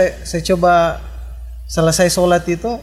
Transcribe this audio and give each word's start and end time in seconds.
saya, 0.00 0.24
saya 0.24 0.42
coba 0.56 0.74
selesai 1.68 2.08
sholat 2.08 2.48
itu 2.48 2.80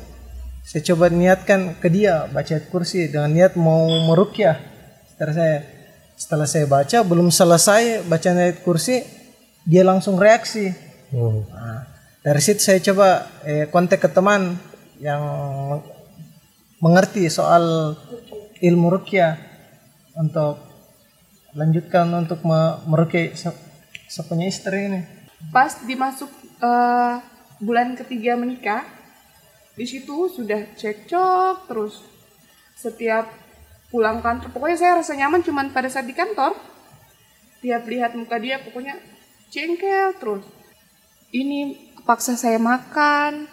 saya 0.62 0.82
coba 0.94 1.10
niatkan 1.10 1.74
ke 1.82 1.90
dia 1.90 2.30
baca 2.30 2.62
kursi 2.70 3.10
dengan 3.10 3.34
niat 3.34 3.58
mau 3.58 3.90
merukyah 4.06 4.62
setelah 5.10 5.34
saya 5.34 5.58
setelah 6.14 6.46
saya 6.46 6.66
baca 6.70 6.98
belum 7.02 7.34
selesai 7.34 8.06
baca 8.06 8.30
ayat 8.30 8.62
kursi 8.62 9.02
dia 9.66 9.82
langsung 9.82 10.22
reaksi 10.22 10.90
Hmm. 11.10 11.42
Nah, 11.50 11.90
dari 12.22 12.38
situ 12.38 12.62
saya 12.62 12.78
coba 12.86 13.26
eh, 13.42 13.66
kontak 13.74 13.98
ke 13.98 14.14
teman 14.14 14.62
yang 15.02 15.26
mengerti 16.78 17.26
soal 17.34 17.98
ilmu 18.62 18.94
rukyah 18.94 19.34
untuk 20.14 20.62
lanjutkan 21.58 22.14
untuk 22.14 22.46
me- 22.46 22.78
merukyah 22.86 23.34
se- 23.34 23.58
sepunya 24.06 24.54
istri 24.54 24.86
ini. 24.86 25.02
Pas 25.48 25.72
dimasuk 25.88 26.28
eh, 26.60 27.16
bulan 27.64 27.96
ketiga 27.96 28.36
menikah, 28.36 28.84
di 29.80 29.88
situ 29.88 30.28
sudah 30.28 30.76
cekcok 30.76 31.72
terus. 31.72 32.04
Setiap 32.76 33.32
pulang 33.88 34.20
kantor, 34.20 34.52
pokoknya 34.52 34.78
saya 34.78 34.94
rasa 35.00 35.16
nyaman 35.16 35.40
cuman 35.40 35.72
pada 35.72 35.88
saat 35.88 36.04
di 36.04 36.16
kantor. 36.16 36.56
Tiap 37.60 37.84
lihat 37.88 38.16
muka 38.16 38.40
dia 38.40 38.60
pokoknya 38.60 39.00
jengkel 39.52 40.16
terus. 40.20 40.44
Ini 41.32 41.76
paksa 42.08 42.36
saya 42.40 42.60
makan, 42.60 43.48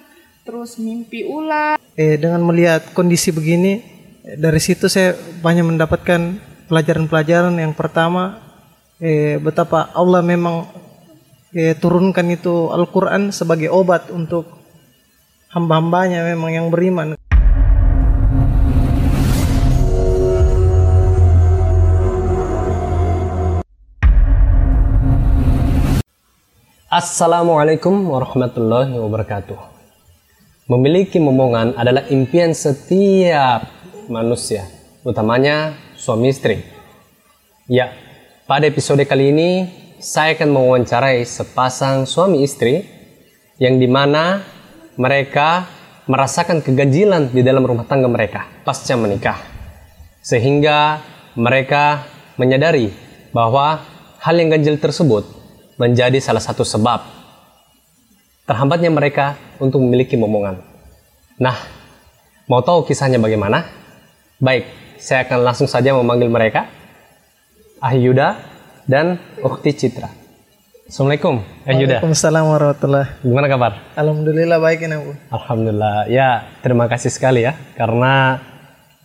terus 0.47 0.79
mimpi 0.79 1.27
ulang. 1.27 1.77
Eh, 1.99 2.15
dengan 2.15 2.43
melihat 2.47 2.95
kondisi 2.95 3.35
begini, 3.35 3.83
dari 4.23 4.63
situ 4.63 4.87
saya 4.87 5.15
banyak 5.43 5.67
mendapatkan 5.75 6.39
pelajaran-pelajaran. 6.71 7.59
Yang 7.59 7.75
pertama, 7.75 8.39
eh, 9.03 9.43
betapa 9.43 9.91
Allah 9.95 10.23
memang 10.23 10.71
eh, 11.57 11.73
turunkan 11.73 12.29
itu 12.29 12.69
Al-Quran 12.69 13.33
sebagai 13.33 13.73
obat 13.73 14.13
untuk 14.13 14.45
hamba-hambanya 15.49 16.21
memang 16.29 16.53
yang 16.53 16.69
beriman. 16.69 17.17
Assalamualaikum 26.87 28.13
warahmatullahi 28.13 28.95
wabarakatuh. 29.01 29.59
Memiliki 30.69 31.17
momongan 31.17 31.73
adalah 31.73 32.05
impian 32.13 32.53
setiap 32.53 33.65
manusia, 34.13 34.69
utamanya 35.03 35.73
suami 35.97 36.31
istri. 36.31 36.63
Ya, 37.67 37.91
pada 38.47 38.71
episode 38.71 39.03
kali 39.03 39.35
ini 39.35 39.51
saya 39.97 40.37
akan 40.37 40.53
mewawancarai 40.53 41.25
sepasang 41.25 42.05
suami 42.05 42.45
istri 42.45 42.85
yang 43.57 43.81
di 43.81 43.89
mana 43.89 44.45
mereka 45.01 45.65
merasakan 46.05 46.61
keganjilan 46.61 47.33
di 47.33 47.41
dalam 47.41 47.65
rumah 47.65 47.89
tangga 47.89 48.07
mereka 48.07 48.45
pasca 48.63 48.95
menikah. 48.95 49.41
Sehingga 50.21 51.01
mereka 51.39 52.05
menyadari 52.37 52.93
bahwa 53.33 53.81
hal 54.21 54.35
yang 54.37 54.53
ganjil 54.53 54.77
tersebut 54.77 55.25
menjadi 55.77 56.21
salah 56.21 56.41
satu 56.41 56.65
sebab 56.65 57.05
terhambatnya 58.49 58.93
mereka 58.93 59.37
untuk 59.61 59.81
memiliki 59.81 60.17
momongan. 60.17 60.61
Nah, 61.37 61.57
mau 62.49 62.61
tahu 62.65 62.85
kisahnya 62.89 63.21
bagaimana? 63.21 63.69
Baik, 64.41 64.69
saya 65.01 65.25
akan 65.25 65.45
langsung 65.45 65.69
saja 65.69 65.93
memanggil 65.93 66.29
mereka. 66.29 66.69
Ahyuda 67.81 68.56
dan 68.87 69.19
Ukti 69.43 69.75
Citra. 69.75 70.09
Assalamualaikum, 70.87 71.43
Ahyuda. 71.67 71.99
Waalaikumsalam 71.99 72.45
warahmatullahi 72.47 73.19
Gimana 73.27 73.51
kabar? 73.51 73.73
Alhamdulillah 73.99 74.59
baik 74.63 74.87
ini 74.87 74.97
Bu. 75.03 75.11
Alhamdulillah. 75.35 76.07
Ya, 76.07 76.47
terima 76.63 76.87
kasih 76.87 77.11
sekali 77.11 77.43
ya 77.43 77.59
karena 77.75 78.39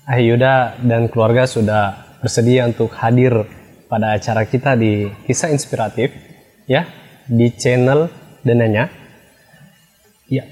Ahyuda 0.05 0.77
dan 0.85 1.09
keluarga 1.09 1.49
sudah 1.49 2.05
bersedia 2.21 2.69
untuk 2.69 2.93
hadir 3.01 3.49
pada 3.89 4.13
acara 4.13 4.45
kita 4.45 4.77
di 4.77 5.09
Kisah 5.25 5.49
Inspiratif 5.49 6.13
ya 6.69 6.85
di 7.25 7.49
channel 7.57 8.13
Dananya. 8.45 8.93
Ya. 10.29 10.45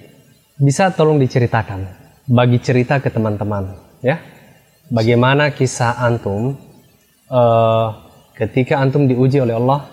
Bisa 0.57 0.89
tolong 0.91 1.21
diceritakan 1.21 1.85
bagi 2.25 2.57
cerita 2.57 2.97
ke 2.97 3.13
teman-teman 3.13 3.77
ya. 4.01 4.17
Bagaimana 4.89 5.53
kisah 5.53 6.01
antum 6.01 6.57
eh, 7.29 8.08
ketika 8.39 8.79
antum 8.79 9.03
diuji 9.03 9.43
oleh 9.43 9.59
Allah 9.59 9.91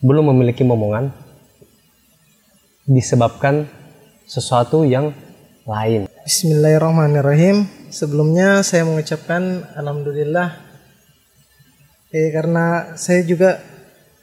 belum 0.00 0.32
memiliki 0.32 0.64
momongan 0.64 1.12
disebabkan 2.88 3.68
sesuatu 4.24 4.88
yang 4.88 5.12
lain. 5.68 6.08
Bismillahirrahmanirrahim. 6.24 7.68
Sebelumnya 7.92 8.64
saya 8.64 8.88
mengucapkan 8.88 9.68
alhamdulillah 9.76 10.64
eh 12.08 12.32
karena 12.32 12.96
saya 12.96 13.20
juga 13.28 13.60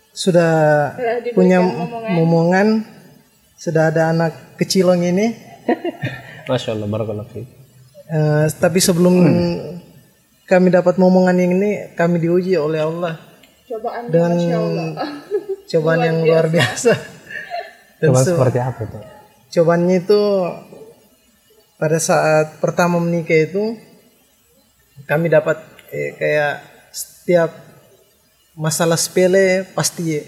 sudah 0.10 0.54
punya 1.38 1.62
momongan. 2.18 2.98
sudah 3.56 3.88
ada 3.88 4.12
anak 4.12 4.60
kecilong 4.60 5.00
ini. 5.00 5.32
Masya 6.52 6.76
Allah, 6.76 6.92
barakallahu 6.92 7.32
fiik. 7.32 7.48
Eh, 8.12 8.46
tapi 8.60 8.84
sebelum 8.84 9.16
kami 10.44 10.68
dapat 10.76 11.00
momongan 11.00 11.40
yang 11.40 11.56
ini, 11.56 11.96
kami 11.96 12.20
diuji 12.20 12.60
oleh 12.60 12.84
Allah 12.84 13.16
Cobaan 13.66 14.04
dengan 14.08 14.34
cobaan 15.72 16.00
yang 16.00 16.18
luar 16.22 16.46
biasa. 16.48 16.94
Dan 17.98 18.10
Coba 18.10 18.20
se- 18.20 18.30
seperti 18.30 18.60
apa 18.60 18.82
itu? 18.82 19.00
cobaannya 19.48 19.98
itu 19.98 20.22
pada 21.76 21.96
saat 21.96 22.60
pertama 22.60 23.00
menikah 23.00 23.40
itu 23.42 23.80
kami 25.04 25.28
dapat 25.28 25.64
eh, 25.90 26.12
kayak 26.14 26.60
setiap 26.92 27.56
masalah 28.54 28.96
sepele 28.96 29.64
pasti 29.72 30.20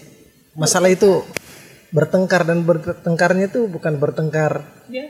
masalah 0.54 0.88
itu 0.88 1.28
bertengkar 1.90 2.44
dan 2.44 2.64
bertengkarnya 2.64 3.48
itu 3.48 3.68
bukan 3.68 3.96
bertengkar 3.96 4.64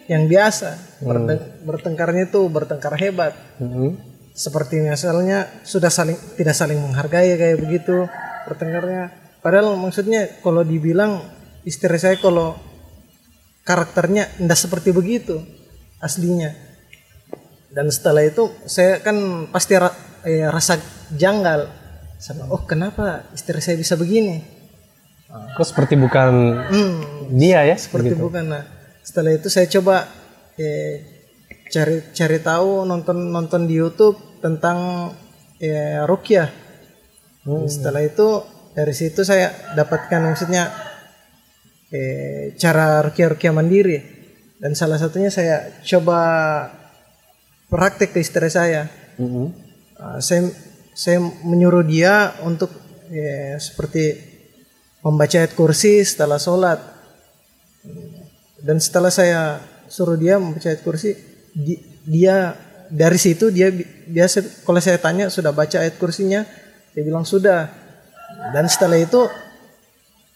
yang 0.07 0.25
biasa 0.25 0.77
Berteng- 0.99 1.61
bertengkarnya 1.61 2.25
itu 2.25 2.41
bertengkar 2.47 2.93
hebat 2.95 3.33
Mhm. 3.57 4.16
Seperti 4.37 4.85
misalnya 4.85 5.49
sudah 5.65 5.89
saling 5.89 6.37
tidak 6.37 6.53
saling 6.53 6.77
menghargai 6.77 7.33
kayak 7.33 7.57
begitu 7.57 8.05
bertengkarnya 8.45 9.09
padahal 9.41 9.73
maksudnya 9.73 10.29
kalau 10.45 10.61
dibilang 10.61 11.25
istri 11.65 11.97
saya 11.97 12.21
kalau 12.21 12.53
karakternya 13.67 14.31
tidak 14.39 14.55
seperti 14.55 14.95
begitu 14.95 15.43
aslinya. 15.99 16.55
Dan 17.67 17.91
setelah 17.91 18.23
itu 18.23 18.47
saya 18.63 19.03
kan 19.03 19.49
pasti 19.51 19.75
ra- 19.75 20.23
eh, 20.23 20.47
rasa 20.47 20.79
janggal 21.11 21.67
sama 22.17 22.49
oh 22.49 22.63
kenapa 22.63 23.27
istri 23.35 23.59
saya 23.59 23.75
bisa 23.75 23.99
begini? 23.99 24.41
Kok 25.27 25.67
seperti 25.67 25.99
bukan 25.99 26.31
hmm, 26.71 27.35
dia 27.35 27.67
ya? 27.67 27.75
seperti 27.75 28.15
bukan. 28.15 28.47
Nah 28.47 28.63
setelah 29.03 29.35
itu 29.35 29.51
saya 29.51 29.67
coba 29.67 30.07
eh, 30.55 31.16
cari 31.67 32.03
cari 32.15 32.39
tahu 32.39 32.87
nonton 32.87 33.31
nonton 33.31 33.67
di 33.67 33.75
YouTube 33.77 34.39
tentang 34.43 35.11
eh, 35.59 36.03
rukyah 36.05 36.67
setelah 37.47 38.03
itu 38.03 38.43
dari 38.75 38.91
situ 38.91 39.23
saya 39.23 39.55
dapatkan 39.71 40.19
maksudnya 40.19 40.67
eh, 41.87 42.51
cara 42.59 42.99
rukyah 42.99 43.31
rukyah 43.31 43.53
mandiri. 43.55 43.99
Dan 44.57 44.73
salah 44.73 44.97
satunya 44.97 45.29
saya 45.29 45.79
coba 45.85 46.19
praktek 47.71 48.11
ke 48.11 48.19
istri 48.19 48.49
saya. 48.51 48.89
Uh, 49.17 50.17
saya 50.17 50.49
saya 50.97 51.21
menyuruh 51.21 51.85
dia 51.85 52.33
untuk 52.41 52.73
ya, 53.09 53.57
seperti 53.61 54.17
membaca 55.05 55.37
ayat 55.37 55.53
kursi 55.53 56.01
setelah 56.01 56.41
sholat. 56.41 56.81
Dan 58.59 58.81
setelah 58.81 59.13
saya 59.13 59.61
suruh 59.87 60.17
dia 60.17 60.41
membaca 60.41 60.67
ayat 60.67 60.81
kursi 60.81 61.13
di- 61.57 61.81
dia 62.05 62.53
dari 62.87 63.17
situ 63.17 63.49
dia 63.49 63.67
bi- 63.67 63.83
biasa 64.07 64.63
kalau 64.63 64.77
saya 64.77 64.95
tanya 64.95 65.27
sudah 65.27 65.49
baca 65.51 65.81
ayat 65.81 65.97
kursinya 65.97 66.45
dia 66.93 67.01
bilang 67.01 67.25
sudah. 67.25 67.67
Dan 68.53 68.69
setelah 68.69 68.95
itu 68.95 69.25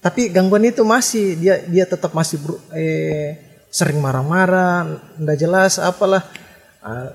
tapi 0.01 0.33
gangguan 0.33 0.65
itu 0.65 0.81
masih 0.81 1.37
dia 1.37 1.61
dia 1.63 1.85
tetap 1.85 2.11
masih 2.11 2.41
ber- 2.41 2.61
eh, 2.73 3.37
sering 3.69 4.01
marah-marah 4.01 4.89
ndak 5.15 5.37
jelas 5.37 5.77
apalah. 5.77 6.25
Ah, 6.81 7.13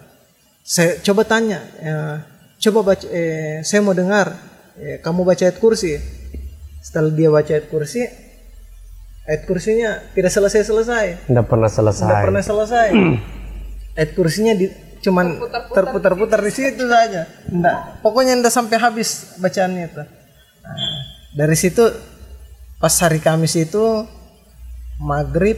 saya 0.62 0.98
coba 1.00 1.22
tanya 1.22 1.58
ya, 1.78 2.22
coba 2.62 2.94
baca 2.94 3.06
eh, 3.08 3.60
saya 3.60 3.82
mau 3.82 3.92
dengar 3.92 4.30
eh, 4.78 5.02
kamu 5.02 5.20
baca 5.22 5.42
ayat 5.42 5.58
kursi. 5.58 5.98
Setelah 6.80 7.10
dia 7.10 7.28
baca 7.28 7.50
ayat 7.50 7.66
kursi 7.66 8.06
ayat 9.26 9.42
kursinya 9.42 10.06
tidak 10.14 10.30
selesai 10.30 10.62
selesai 10.62 11.06
Nggak 11.26 11.46
pernah 11.46 11.66
selesai. 11.66 12.06
tidak 12.06 12.22
pernah 12.22 12.42
selesai 12.46 12.88
ayat 13.96 14.10
kursinya 14.12 14.52
di, 14.52 14.69
cuman 15.00 15.40
terputar-putar 15.72 16.40
di 16.44 16.52
situ 16.52 16.84
saja. 16.87 17.26
Enggak 17.48 18.04
pokoknya 18.04 18.37
enggak 18.37 18.54
sampai 18.54 18.76
habis 18.76 19.37
bacaannya 19.40 19.82
itu. 19.88 20.02
Nah, 20.62 20.98
dari 21.32 21.56
situ 21.56 21.82
pas 22.76 22.93
hari 23.00 23.19
Kamis 23.19 23.56
itu 23.56 24.04
maghrib 25.00 25.56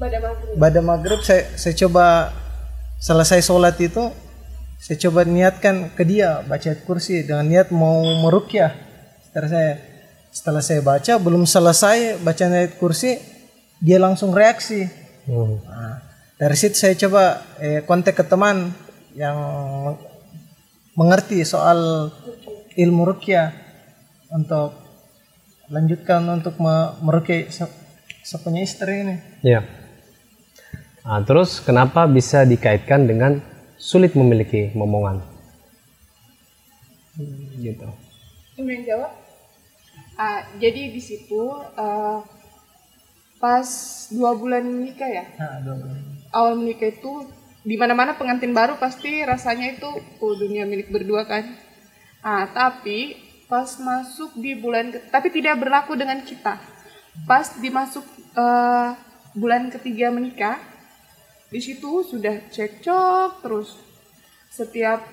pada 0.00 0.18
maghrib. 0.20 0.54
pada 0.56 0.80
maghrib 0.80 1.20
saya 1.20 1.48
saya 1.54 1.74
coba 1.86 2.32
selesai 3.00 3.40
sholat 3.44 3.76
itu 3.80 4.12
saya 4.80 4.96
coba 5.08 5.24
niatkan 5.24 5.92
ke 5.96 6.04
dia 6.04 6.44
baca 6.44 6.68
ayat 6.68 6.84
kursi 6.84 7.24
dengan 7.24 7.48
niat 7.48 7.72
mau 7.72 8.04
merukyah. 8.24 8.72
Setelah 9.24 9.48
saya 9.48 9.72
setelah 10.34 10.62
saya 10.64 10.80
baca 10.84 11.12
belum 11.16 11.48
selesai 11.48 12.20
baca 12.20 12.44
ayat 12.44 12.76
kursi 12.76 13.16
dia 13.80 13.96
langsung 13.96 14.36
reaksi. 14.36 14.84
Hmm. 15.24 15.56
Nah, 15.64 16.03
dari 16.34 16.56
situ 16.58 16.74
saya 16.74 16.94
coba 16.98 17.22
eh, 17.58 17.80
kontak 17.86 18.18
ke 18.18 18.24
teman 18.26 18.74
yang 19.14 19.36
mengerti 20.94 21.42
soal 21.46 22.10
ilmu 22.74 23.02
rukyah 23.06 23.54
untuk 24.30 24.74
lanjutkan 25.70 26.26
untuk 26.28 26.58
me- 26.58 26.94
merukyah 27.00 27.46
se- 27.48 27.76
sepunya 28.26 28.66
istri 28.66 29.06
ini. 29.06 29.16
Ya. 29.42 29.62
Nah, 31.04 31.20
terus 31.22 31.60
kenapa 31.60 32.08
bisa 32.08 32.42
dikaitkan 32.42 33.06
dengan 33.06 33.38
sulit 33.76 34.16
memiliki 34.16 34.72
momongan? 34.74 35.20
Gitu. 37.54 37.86
Ini 38.58 38.70
yang 38.70 38.84
jawab 38.86 39.12
Ah, 40.14 40.46
jadi 40.62 40.94
di 40.94 41.02
situ 41.02 41.42
ah, 41.74 42.22
pas 43.42 43.66
dua 44.14 44.30
bulan 44.38 44.62
menikah 44.62 45.10
ya 45.10 45.26
Nah, 45.34 45.58
dua- 45.58 46.13
awal 46.34 46.58
menikah 46.58 46.90
itu 46.90 47.30
di 47.64 47.80
mana 47.80 47.96
mana 47.96 48.12
pengantin 48.18 48.52
baru 48.52 48.76
pasti 48.76 49.24
rasanya 49.24 49.78
itu 49.78 49.88
oh, 50.20 50.34
dunia 50.34 50.66
milik 50.66 50.90
berdua 50.90 51.24
kan. 51.24 51.46
Ah 52.20 52.50
tapi 52.50 53.16
pas 53.46 53.78
masuk 53.78 54.34
di 54.36 54.58
bulan 54.58 54.90
ke- 54.90 55.06
tapi 55.08 55.30
tidak 55.30 55.62
berlaku 55.62 55.94
dengan 55.94 56.20
kita. 56.20 56.58
Pas 57.24 57.46
dimasuk 57.62 58.04
eh, 58.34 58.88
bulan 59.32 59.70
ketiga 59.70 60.10
menikah 60.10 60.58
di 61.48 61.62
situ 61.62 62.02
sudah 62.02 62.50
cekcok 62.50 63.46
terus 63.46 63.78
setiap 64.50 65.06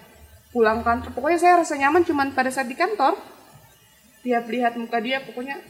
pulang 0.50 0.82
kantor 0.82 1.14
pokoknya 1.14 1.40
saya 1.40 1.56
rasa 1.62 1.78
nyaman 1.78 2.02
cuman 2.02 2.34
pada 2.34 2.50
saat 2.50 2.66
di 2.66 2.74
kantor 2.74 3.14
tiap 4.26 4.46
lihat 4.50 4.74
muka 4.78 4.98
dia 5.02 5.22
pokoknya 5.22 5.62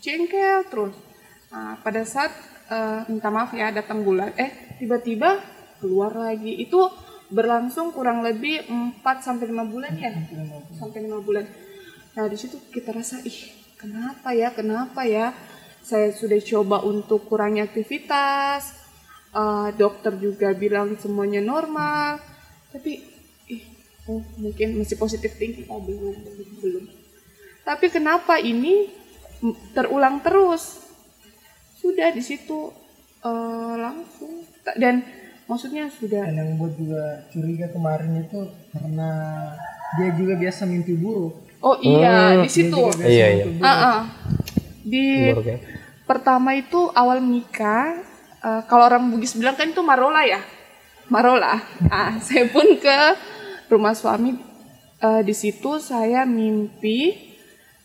jengkel 0.00 0.64
terus. 0.70 0.94
Nah, 1.50 1.76
pada 1.82 2.06
saat 2.06 2.32
eh, 2.70 3.00
minta 3.10 3.28
maaf 3.28 3.50
ya 3.52 3.74
datang 3.74 4.06
bulan 4.06 4.30
eh 4.38 4.69
tiba-tiba 4.80 5.36
keluar 5.78 6.16
lagi. 6.16 6.56
Itu 6.56 6.88
berlangsung 7.30 7.92
kurang 7.92 8.24
lebih 8.26 8.66
4 8.66 9.04
sampai 9.20 9.52
5 9.52 9.68
bulan 9.70 9.92
ya? 9.94 10.10
Sampai 10.74 11.04
5 11.04 11.20
bulan. 11.20 11.44
Nah 12.16 12.26
di 12.26 12.36
situ 12.40 12.58
kita 12.72 12.90
rasa 12.90 13.20
ih 13.22 13.52
kenapa 13.78 14.32
ya? 14.32 14.50
Kenapa 14.50 15.06
ya? 15.06 15.36
Saya 15.80 16.10
sudah 16.12 16.40
coba 16.42 16.82
untuk 16.84 17.28
kurangi 17.30 17.62
aktivitas 17.62 18.74
eh, 19.32 19.68
dokter 19.78 20.16
juga 20.18 20.50
bilang 20.56 20.98
semuanya 20.98 21.38
normal. 21.38 22.18
Tapi 22.74 22.98
ih 23.52 23.62
oh 24.10 24.24
mungkin 24.42 24.80
masih 24.82 24.98
positif 24.98 25.38
thinking. 25.38 25.70
Oh 25.70 25.78
belum 25.78 26.16
belum. 26.64 26.84
Tapi 27.62 27.86
kenapa 27.92 28.42
ini 28.42 28.90
terulang 29.70 30.18
terus? 30.20 30.82
Sudah 31.78 32.12
di 32.12 32.20
situ 32.20 32.79
eh, 33.20 33.74
langsung 33.76 34.32
dan 34.74 35.02
maksudnya 35.44 35.88
sudah 35.88 36.24
Dan 36.24 36.36
yang 36.36 36.50
buat 36.54 36.74
juga 36.74 37.02
curiga 37.28 37.66
kemarin 37.68 38.22
itu 38.22 38.40
karena 38.70 39.10
dia 39.92 40.08
juga 40.14 40.34
biasa 40.34 40.62
mimpi 40.64 40.94
buruk. 40.94 41.34
oh 41.60 41.76
iya 41.78 42.38
di 42.38 42.48
situ 42.48 42.78
Iya, 42.96 43.26
iya. 43.34 43.44
Ah, 43.60 43.68
ah. 43.68 44.00
di 44.80 45.28
Buruk 45.28 45.44
ya. 45.44 45.58
pertama 46.04 46.54
itu 46.54 46.88
awal 46.92 47.18
menikah 47.18 47.98
eh, 48.38 48.62
kalau 48.64 48.86
orang 48.86 49.10
Bugis 49.10 49.34
bilang 49.34 49.54
kan 49.54 49.68
itu 49.68 49.80
marola 49.80 50.22
ya 50.22 50.40
marola 51.06 51.58
ah 51.88 52.16
saya 52.24 52.46
pun 52.46 52.64
ke 52.76 52.96
rumah 53.66 53.92
suami 53.92 54.38
eh, 54.98 55.20
di 55.20 55.34
situ 55.34 55.76
saya 55.76 56.22
mimpi 56.24 57.12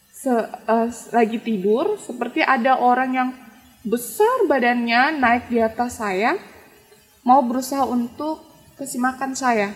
se- 0.08 0.32
eh, 0.64 0.88
lagi 1.12 1.38
tidur 1.40 1.98
seperti 1.98 2.40
ada 2.40 2.80
orang 2.80 3.10
yang 3.12 3.30
besar 3.86 4.50
badannya 4.50 5.22
naik 5.22 5.48
di 5.48 5.62
atas 5.62 6.02
saya 6.02 6.36
mau 7.22 7.46
berusaha 7.46 7.86
untuk 7.86 8.42
kasih 8.76 9.00
makan 9.00 9.38
saya 9.38 9.72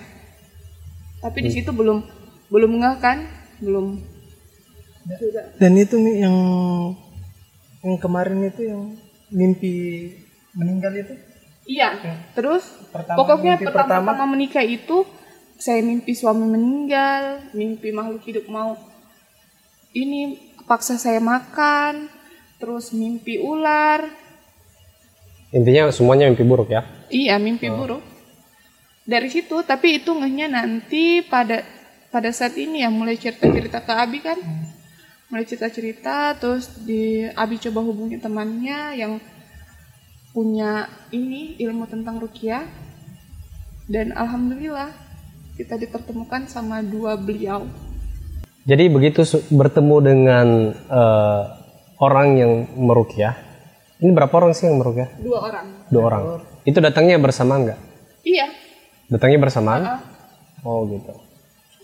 tapi 1.22 1.46
di 1.46 1.52
situ 1.54 1.70
belum 1.70 2.02
belum 2.50 2.72
ngeh 2.82 2.96
kan 3.00 3.18
belum 3.62 4.02
Dan 5.58 5.74
itu 5.74 5.98
nih 5.98 6.22
yang 6.22 6.38
yang 7.82 7.98
kemarin 7.98 8.46
itu 8.46 8.62
yang 8.62 8.94
mimpi 9.34 9.74
meninggal 10.54 10.94
itu. 10.94 11.14
Iya. 11.66 11.98
Terus 12.38 12.66
Pertama, 12.94 13.18
pokoknya 13.18 13.58
mimpi 13.58 13.66
pertama, 13.70 13.86
pertama. 13.86 14.10
pertama 14.14 14.34
menikah 14.38 14.66
itu 14.66 15.06
saya 15.58 15.82
mimpi 15.82 16.14
suami 16.14 16.46
meninggal, 16.46 17.52
mimpi 17.58 17.90
makhluk 17.90 18.22
hidup 18.22 18.46
mau 18.54 18.78
ini 19.98 20.54
paksa 20.70 21.02
saya 21.02 21.18
makan, 21.18 22.06
terus 22.60 22.92
mimpi 22.92 23.40
ular. 23.40 24.06
Intinya 25.50 25.90
semuanya 25.90 26.30
mimpi 26.30 26.46
buruk 26.46 26.70
ya. 26.70 26.86
Iya, 27.10 27.42
mimpi 27.42 27.72
buruk. 27.72 28.04
Dari 29.10 29.26
situ, 29.32 29.66
tapi 29.66 29.98
itu 29.98 30.14
ngehnya 30.14 30.52
nanti 30.52 31.26
pada 31.26 31.66
pada 32.14 32.30
saat 32.30 32.54
ini 32.60 32.86
ya 32.86 32.94
mulai 32.94 33.18
cerita-cerita 33.18 33.82
ke 33.82 33.94
Abi 33.96 34.20
kan. 34.22 34.38
Mulai 35.34 35.46
cerita-cerita 35.50 36.38
terus 36.38 36.70
di 36.86 37.26
Abi 37.34 37.58
coba 37.58 37.82
hubungi 37.82 38.22
temannya 38.22 38.94
yang 39.00 39.18
punya 40.30 40.86
ini 41.10 41.58
ilmu 41.58 41.90
tentang 41.90 42.22
rukiah 42.22 42.70
dan 43.90 44.14
alhamdulillah 44.14 44.94
kita 45.58 45.76
dipertemukan 45.82 46.46
sama 46.46 46.86
dua 46.86 47.18
beliau. 47.18 47.66
Jadi 48.70 48.86
begitu 48.86 49.26
bertemu 49.50 49.96
dengan 50.06 50.48
eh, 50.78 51.44
orang 52.00 52.40
yang 52.40 52.52
merukyah. 52.76 53.36
Ini 54.00 54.16
berapa 54.16 54.32
orang 54.32 54.56
sih 54.56 54.72
yang 54.72 54.80
merukyah? 54.80 55.12
Dua 55.20 55.40
orang. 55.44 55.66
Dua 55.92 56.04
orang. 56.08 56.24
Itu 56.64 56.80
datangnya 56.80 57.20
bersamaan 57.20 57.68
nggak? 57.68 57.80
Iya. 58.24 58.48
Datangnya 59.12 59.40
bersamaan? 59.44 59.82
ah. 59.84 60.02
Oh 60.64 60.88
gitu. 60.88 61.12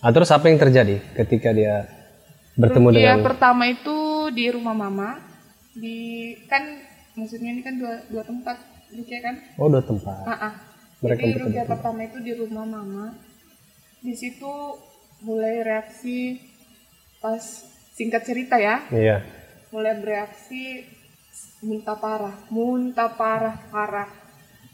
Ah, 0.03 0.11
terus 0.11 0.31
apa 0.31 0.47
yang 0.51 0.59
terjadi 0.59 0.99
ketika 1.15 1.51
dia 1.55 1.87
bertemu 2.55 2.91
Rukiah 2.91 2.99
dengan 3.15 3.19
pertama 3.23 3.63
itu 3.67 4.29
di 4.31 4.47
rumah 4.51 4.75
mama 4.75 5.19
di 5.75 6.31
kan 6.47 6.63
maksudnya 7.19 7.51
ini 7.51 7.61
kan 7.63 7.75
dua 7.75 7.99
dua 8.07 8.23
tempat 8.23 8.55
rukiah 8.95 9.21
kan 9.23 9.35
Oh 9.59 9.67
dua 9.67 9.83
tempat. 9.83 10.23
Ah, 10.27 10.51
ah. 10.51 10.53
Mereka 11.03 11.23
Jadi 11.23 11.39
rukiah 11.39 11.67
pertama 11.67 11.99
itu 12.07 12.17
di 12.23 12.31
rumah 12.35 12.63
mama. 12.63 13.05
Di 13.99 14.13
situ 14.15 14.51
mulai 15.23 15.63
reaksi 15.63 16.39
pas 17.19 17.41
singkat 17.95 18.27
cerita 18.27 18.59
ya, 18.59 18.83
Iya. 18.91 19.23
Mulai 19.75 19.93
bereaksi 19.99 20.63
muntah 21.67 21.97
parah, 21.99 22.35
muntah 22.55 23.11
parah 23.19 23.57
parah. 23.73 24.09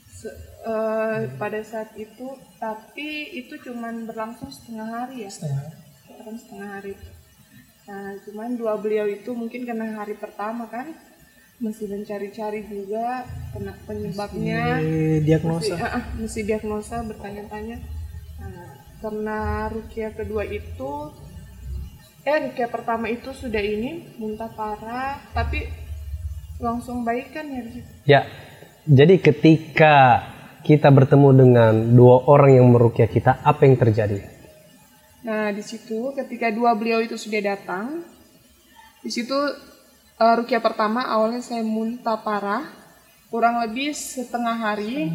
Se- 0.05 0.37
eh, 0.73 1.19
pada 1.41 1.59
saat 1.65 1.89
itu, 1.97 2.27
tapi 2.61 3.09
itu 3.33 3.53
cuman 3.65 4.05
berlangsung 4.05 4.53
setengah 4.53 4.87
hari 4.97 5.25
ya, 5.25 5.31
Kan 6.21 6.35
setengah 6.37 6.69
hari. 6.77 6.93
Nah, 7.89 8.13
cuman 8.29 8.49
dua 8.61 8.73
beliau 8.77 9.09
itu 9.09 9.33
mungkin 9.33 9.65
karena 9.65 9.97
hari 9.97 10.13
pertama 10.13 10.69
kan 10.69 10.93
masih 11.57 11.89
mencari-cari 11.89 12.61
juga 12.69 13.25
kena 13.53 13.73
penyebabnya 13.89 14.81
Eh, 14.81 15.17
diagnosa. 15.25 15.73
mesti, 15.73 15.81
ah, 15.81 16.05
mesti 16.21 16.41
diagnosa 16.45 16.95
bertanya-tanya 17.09 17.77
Nah, 18.41 18.69
karena 19.01 19.39
rukia 19.69 20.09
kedua 20.13 20.43
itu 20.45 20.91
eh 22.21 22.37
rukia 22.37 22.69
pertama 22.69 23.09
itu 23.09 23.33
sudah 23.33 23.61
ini 23.61 24.13
muntah 24.21 24.49
parah 24.53 25.17
tapi 25.33 25.65
langsung 26.61 27.01
baik 27.01 27.33
kan 27.33 27.45
ya 27.49 27.61
di? 27.65 27.79
Ya. 28.05 28.21
Jadi 28.85 29.21
ketika 29.21 30.25
kita 30.61 30.89
bertemu 30.89 31.29
dengan 31.33 31.73
dua 31.93 32.25
orang 32.29 32.61
yang 32.61 32.67
merukyah 32.69 33.09
kita, 33.09 33.41
apa 33.41 33.65
yang 33.65 33.77
terjadi? 33.77 34.41
nah 35.21 35.53
di 35.53 35.61
situ 35.61 36.17
ketika 36.17 36.49
dua 36.49 36.73
beliau 36.73 36.97
itu 36.97 37.13
sudah 37.13 37.53
datang 37.53 38.01
di 39.05 39.09
situ 39.13 39.37
eh, 40.17 40.33
rukia 40.33 40.57
pertama 40.57 41.05
awalnya 41.05 41.45
saya 41.45 41.61
muntah 41.61 42.17
parah 42.17 42.65
kurang 43.29 43.61
lebih 43.61 43.93
setengah 43.93 44.57
hari 44.57 45.13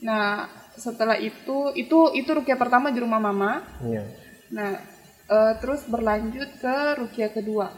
nah 0.00 0.48
setelah 0.80 1.20
itu 1.20 1.76
itu 1.76 2.08
itu 2.16 2.30
rukia 2.32 2.56
pertama 2.56 2.88
di 2.88 3.04
rumah 3.04 3.20
mama 3.20 3.60
Iya. 3.84 4.04
Nah, 4.48 4.80
eh, 5.28 5.52
terus 5.60 5.84
berlanjut 5.84 6.48
ke 6.58 6.76
rukia 6.98 7.28
kedua 7.28 7.68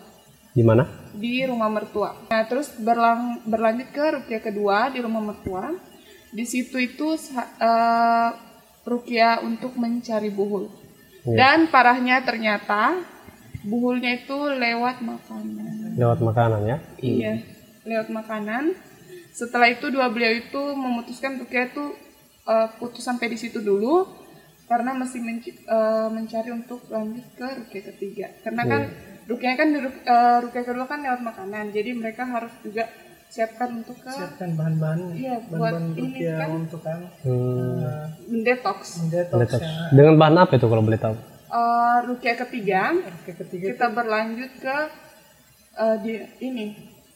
Di 0.50 0.62
mana? 0.62 0.82
di 1.10 1.42
rumah 1.46 1.70
mertua. 1.70 2.30
Nah, 2.30 2.42
terus 2.46 2.70
berlang, 2.74 3.42
berlanjut 3.46 3.88
ke 3.90 4.04
rukia 4.18 4.38
kedua 4.38 4.90
di 4.90 4.98
rumah 4.98 5.22
mertua. 5.22 5.70
Di 6.30 6.42
situ 6.42 6.78
itu 6.78 7.14
eh, 7.58 8.30
rukia 8.82 9.42
untuk 9.42 9.74
mencari 9.74 10.30
buhul. 10.30 10.66
Dan 11.22 11.68
parahnya 11.68 12.24
ternyata 12.24 12.98
buhulnya 13.62 14.24
itu 14.24 14.38
lewat 14.50 15.04
makanan. 15.04 15.94
Lewat 15.94 16.18
makanan 16.18 16.60
ya. 16.64 16.78
Iya, 16.98 17.34
lewat 17.84 18.08
makanan. 18.10 18.64
setelah 19.30 19.70
itu 19.70 19.94
dua 19.94 20.10
beliau 20.10 20.34
itu 20.34 20.58
memutuskan 20.74 21.38
rukyah 21.38 21.70
itu 21.70 21.94
eh, 22.44 22.68
putus 22.82 23.06
sampai 23.06 23.30
di 23.30 23.38
situ 23.38 23.62
dulu 23.62 24.02
karena 24.70 24.94
masih 24.94 25.18
menci- 25.20 25.58
eh, 25.60 26.08
mencari 26.08 26.50
untuk 26.52 26.86
lanjut 26.86 27.26
ke 27.34 27.42
rukyah 27.58 27.82
ketiga 27.88 28.26
karena 28.40 28.62
kan 28.64 28.82
rukyah 29.26 29.54
kan 29.56 29.68
di 29.68 29.78
ruk- 29.80 30.04
eh, 30.04 30.38
rukyah 30.40 30.64
kedua 30.64 30.86
kan 30.86 30.98
lewat 31.00 31.20
makanan 31.20 31.64
jadi 31.68 31.90
mereka 31.92 32.22
harus 32.24 32.54
juga 32.60 32.86
siapkan 33.26 33.70
untuk 33.76 33.94
ke 33.96 34.10
siapkan 34.10 34.54
bahan-bahan 34.54 35.00
Iya, 35.12 35.36
buat 35.44 35.58
bahan-bahan 35.70 35.86
ini 35.92 36.02
rupiah 36.14 36.34
kan. 36.36 36.50
untuk 36.52 36.80
kan 36.80 36.98
Hmm. 37.20 37.78
uh, 37.80 38.06
detox 38.40 38.78
detox 39.06 39.50
ya. 39.56 39.70
Dengan 39.90 40.14
bahan 40.16 40.36
apa 40.36 40.52
itu 40.52 40.66
kalau 40.66 40.82
boleh 40.82 40.98
tahu? 40.98 41.14
Eh, 41.48 41.98
rukyah 42.06 42.36
ketiga 42.38 42.82
ketiga 43.24 43.66
kita 43.68 43.86
berlanjut 43.88 44.50
ke 44.56 44.76
eh, 45.76 45.96
di 46.00 46.12
ini 46.40 46.66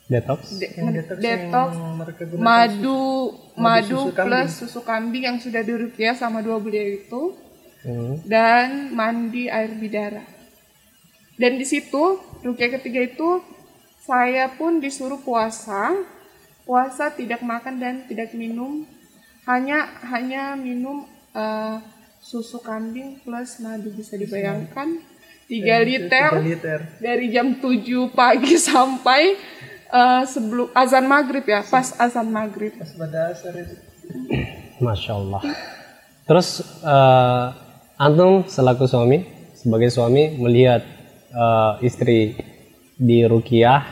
Detox. 0.05 0.41
de- 0.55 0.69
yang 0.71 0.93
detox, 0.93 1.17
detox 1.19 1.71
yang 1.73 1.97
mereka 1.97 2.23
gunakan 2.25 2.45
madu 2.45 3.03
madu 3.57 3.89
susu 3.97 4.11
kambing. 4.13 4.27
plus 4.29 4.51
susu 4.53 4.81
kambing 4.83 5.25
yang 5.25 5.39
sudah 5.41 5.63
dirukyah 5.63 6.15
sama 6.15 6.39
dua 6.39 6.59
beliau 6.59 6.87
itu 6.95 7.23
Hmm. 7.85 8.17
dan 8.25 8.97
mandi 8.97 9.53
air 9.53 9.76
bidara. 9.76 10.25
Dan 11.37 11.61
di 11.61 11.67
situ 11.69 12.17
rukyah 12.41 12.81
ketiga 12.81 13.05
itu 13.05 13.45
saya 14.00 14.49
pun 14.57 14.81
disuruh 14.81 15.21
puasa. 15.21 15.93
Puasa 16.64 17.12
tidak 17.12 17.45
makan 17.45 17.76
dan 17.76 17.95
tidak 18.09 18.33
minum. 18.33 18.88
Hanya 19.45 19.85
hanya 20.09 20.57
minum 20.57 21.05
eh, 21.37 21.76
susu 22.25 22.57
kambing 22.64 23.21
plus 23.21 23.61
madu. 23.61 23.93
Bisa 23.93 24.17
dibayangkan 24.17 24.97
3 25.45 25.85
liter 25.85 26.29
3 26.33 26.41
liter. 26.41 26.79
dari 27.05 27.29
jam 27.29 27.61
7 27.61 27.85
pagi 28.17 28.57
sampai 28.73 29.37
eh, 29.93 30.25
sebelum 30.25 30.73
azan 30.73 31.05
maghrib 31.05 31.45
ya 31.45 31.61
pas 31.61 31.93
azan 32.00 32.33
maghrib. 32.33 32.73
Pas 32.81 32.97
pada 32.97 33.37
asar 33.37 33.53
itu. 33.61 33.76
Masya 34.81 35.12
Allah. 35.21 35.43
Terus 36.25 36.64
eh, 36.81 37.63
antum 37.97 38.45
selaku 38.47 38.85
suami, 38.87 39.25
sebagai 39.55 39.91
suami 39.91 40.37
melihat 40.37 40.83
eh, 41.31 41.73
istri 41.87 42.35
di 42.95 43.27
rukiah 43.27 43.83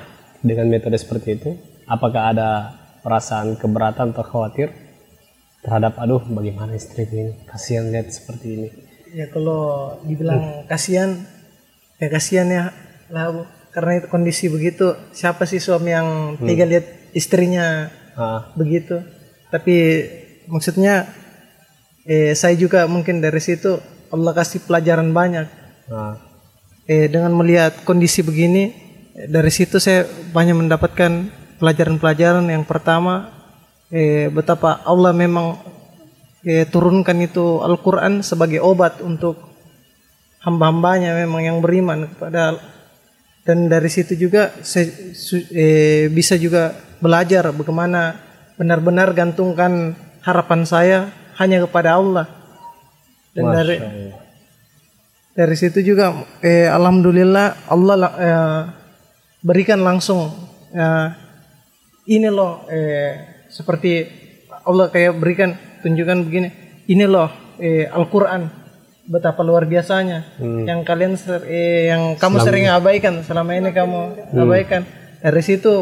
dengan 0.42 0.66
metode 0.70 0.98
seperti 0.98 1.28
itu, 1.38 1.50
apakah 1.86 2.34
ada 2.34 2.50
perasaan 3.02 3.58
keberatan 3.58 4.14
atau 4.14 4.22
khawatir 4.22 4.70
terhadap 5.62 5.98
aduh 5.98 6.22
bagaimana 6.26 6.74
istri 6.74 7.06
ini? 7.06 7.34
Kasihan 7.46 7.90
lihat 7.90 8.10
seperti 8.10 8.46
ini. 8.58 8.68
ya 9.12 9.28
kalau 9.28 9.92
dibilang 10.08 10.64
kasihan 10.66 11.20
ya 12.00 12.08
kasihan 12.08 12.48
ya. 12.48 12.64
Lah 13.12 13.28
Bu. 13.28 13.44
karena 13.72 14.00
itu 14.00 14.08
kondisi 14.08 14.48
begitu 14.52 14.92
siapa 15.12 15.48
sih 15.48 15.56
suami 15.56 15.92
yang 15.92 16.36
tega 16.40 16.64
lihat 16.68 16.84
istrinya 17.16 17.88
Ah, 18.12 18.52
begitu? 18.52 19.00
Tapi 19.48 19.76
maksudnya 20.44 21.08
eh, 22.06 22.32
saya 22.34 22.54
juga 22.58 22.86
mungkin 22.90 23.22
dari 23.22 23.38
situ 23.38 23.78
Allah 24.12 24.32
kasih 24.36 24.64
pelajaran 24.68 25.10
banyak. 25.10 25.46
Ah, 25.90 26.16
eh, 26.86 27.08
dengan 27.08 27.32
melihat 27.34 27.84
kondisi 27.86 28.20
begini 28.20 28.72
eh, 29.16 29.28
dari 29.28 29.50
situ 29.50 29.78
saya 29.78 30.06
banyak 30.06 30.56
mendapatkan 30.66 31.30
pelajaran-pelajaran. 31.62 32.46
Yang 32.50 32.64
pertama 32.68 33.32
eh, 33.92 34.28
betapa 34.28 34.82
Allah 34.84 35.14
memang 35.14 35.58
eh, 36.46 36.66
turunkan 36.66 37.18
itu 37.22 37.62
Al-Quran 37.62 38.20
sebagai 38.26 38.60
obat 38.60 39.00
untuk 39.00 39.38
hamba-hambanya 40.42 41.14
memang 41.22 41.42
yang 41.46 41.58
beriman 41.62 42.10
kepada 42.10 42.58
dan 43.42 43.66
dari 43.70 43.90
situ 43.90 44.14
juga 44.18 44.54
saya 44.62 44.90
eh, 45.54 46.06
bisa 46.10 46.34
juga 46.38 46.74
belajar 47.02 47.50
bagaimana 47.50 48.18
benar-benar 48.58 49.14
gantungkan 49.14 49.94
harapan 50.22 50.62
saya 50.66 50.98
hanya 51.42 51.58
kepada 51.60 51.98
Allah. 51.98 52.26
Dan 53.32 53.44
dari 53.50 53.76
Masya 53.76 53.88
Allah. 53.88 54.18
dari 55.32 55.56
situ 55.56 55.78
juga 55.82 56.12
eh, 56.40 56.68
alhamdulillah 56.68 57.46
Allah 57.66 57.96
la- 57.96 58.16
eh, 58.18 58.60
berikan 59.40 59.80
langsung 59.80 60.28
eh, 60.70 61.08
ini 62.06 62.28
loh 62.28 62.68
eh, 62.68 63.16
seperti 63.48 64.04
Allah 64.62 64.86
kayak 64.88 65.16
berikan 65.16 65.50
tunjukkan 65.80 66.18
begini 66.22 66.48
ini 66.86 67.04
loh 67.04 67.26
eh, 67.56 67.88
Al-Qur'an 67.88 68.52
betapa 69.02 69.40
luar 69.40 69.64
biasanya 69.64 70.36
yang 70.62 70.84
kalian 70.84 71.16
ser- 71.16 71.48
eh, 71.48 71.88
yang 71.88 72.14
kamu 72.14 72.36
sering 72.44 72.66
abaikan 72.68 73.14
selama 73.24 73.56
ini 73.56 73.72
kamu 73.72 74.00
abaikan. 74.36 74.82
Dari 75.18 75.40
situ 75.40 75.72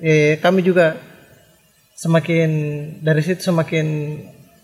eh, 0.00 0.40
kami 0.40 0.62
juga 0.62 0.96
semakin 1.92 2.50
dari 3.00 3.20
situ 3.20 3.44
semakin 3.44 3.86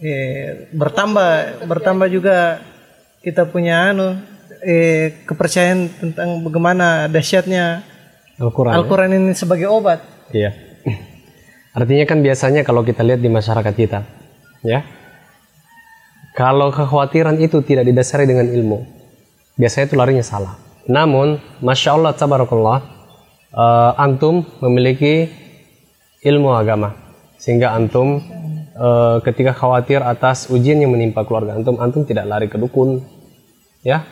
eh, 0.03 0.69
bertambah 0.75 1.63
bertambah 1.65 2.09
juga 2.11 2.59
kita 3.23 3.47
punya 3.47 3.95
anu 3.95 4.19
eh, 4.67 5.23
kepercayaan 5.23 5.89
tentang 6.03 6.43
bagaimana 6.43 7.07
dahsyatnya 7.07 7.87
Al-Quran. 8.43 8.75
Al-Quran 8.75 9.11
ini 9.15 9.33
sebagai 9.39 9.71
obat. 9.71 10.03
Iya. 10.35 10.51
Artinya 11.79 12.05
kan 12.05 12.19
biasanya 12.21 12.67
kalau 12.67 12.85
kita 12.85 13.01
lihat 13.01 13.23
di 13.23 13.31
masyarakat 13.33 13.73
kita, 13.73 14.05
ya, 14.61 14.85
kalau 16.37 16.69
kekhawatiran 16.69 17.41
itu 17.41 17.65
tidak 17.65 17.89
didasari 17.89 18.29
dengan 18.29 18.45
ilmu, 18.45 18.85
biasanya 19.57 19.89
itu 19.89 19.97
larinya 19.97 20.25
salah. 20.27 20.61
Namun, 20.85 21.41
masya 21.65 21.97
Allah, 21.97 22.13
tabarakallah, 22.13 22.79
eh, 23.57 23.93
antum 24.05 24.45
memiliki 24.61 25.33
ilmu 26.27 26.53
agama, 26.53 26.93
sehingga 27.41 27.73
antum 27.73 28.21
eh, 28.83 29.17
ketika 29.23 29.55
khawatir 29.55 30.03
atas 30.03 30.51
ujian 30.51 30.83
yang 30.83 30.91
menimpa 30.91 31.23
keluarga 31.23 31.55
antum, 31.55 31.79
antum 31.79 32.03
tidak 32.03 32.27
lari 32.27 32.51
ke 32.51 32.59
dukun, 32.59 32.99
ya, 33.87 34.03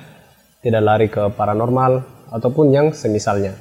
tidak 0.63 0.83
lari 0.87 1.07
ke 1.11 1.27
paranormal 1.35 2.07
ataupun 2.31 2.71
yang 2.71 2.87
semisalnya. 2.95 3.59